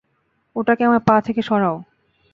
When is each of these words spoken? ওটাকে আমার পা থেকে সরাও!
ওটাকে 0.55 0.81
আমার 0.85 1.01
পা 1.07 1.15
থেকে 1.21 1.41
সরাও! 1.41 1.77